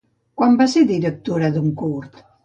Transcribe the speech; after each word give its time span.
Quan 0.41 0.55
va 0.61 0.65
ser 0.71 0.81
directora 0.91 1.51
d'un 1.57 1.67
curt? 1.83 2.19